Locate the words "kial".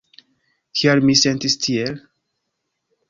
0.79-1.03